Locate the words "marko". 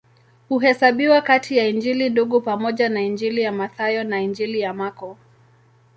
4.73-5.17